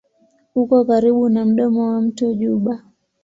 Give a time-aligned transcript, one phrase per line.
[0.59, 2.75] Uko karibu na mdomo wa mto Juba.